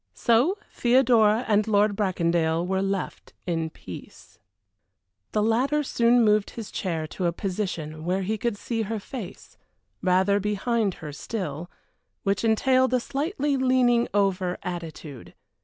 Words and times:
So 0.15 0.57
Theodora 0.73 1.45
and 1.47 1.67
Lord 1.67 1.95
Bracondale 1.95 2.65
were 2.65 2.81
left 2.81 3.33
in 3.45 3.69
peace. 3.69 4.39
The 5.31 5.43
latter 5.43 5.83
soon 5.83 6.23
moved 6.23 6.49
his 6.49 6.71
chair 6.71 7.05
to 7.09 7.27
a 7.27 7.31
position 7.31 8.03
where 8.03 8.23
he 8.23 8.35
could 8.35 8.57
see 8.57 8.81
her 8.81 8.99
face, 8.99 9.59
rather 10.01 10.39
behind 10.39 10.95
her 11.05 11.13
still, 11.13 11.69
which 12.23 12.43
entailed 12.43 12.95
a 12.95 12.99
slightly 12.99 13.57
leaning 13.57 14.07
over 14.11 14.57
attitude. 14.63 15.35